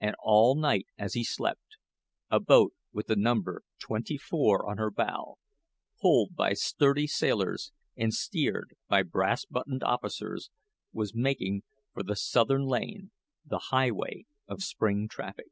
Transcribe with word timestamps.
And 0.00 0.14
all 0.22 0.54
night, 0.54 0.86
as 0.96 1.14
he 1.14 1.24
slept, 1.24 1.76
a 2.30 2.38
boat 2.38 2.72
with 2.92 3.08
the 3.08 3.16
number 3.16 3.64
twenty 3.80 4.16
four 4.16 4.64
on 4.64 4.78
her 4.78 4.92
bow, 4.92 5.38
pulled 6.00 6.36
by 6.36 6.52
sturdy 6.52 7.08
sailors 7.08 7.72
and 7.96 8.14
steered 8.14 8.76
by 8.86 9.02
brass 9.02 9.44
buttoned 9.44 9.82
officers, 9.82 10.50
was 10.92 11.16
making 11.16 11.64
for 11.92 12.04
the 12.04 12.14
Southern 12.14 12.62
Lane 12.66 13.10
the 13.44 13.58
highway 13.72 14.24
of 14.46 14.62
spring 14.62 15.08
traffic. 15.08 15.50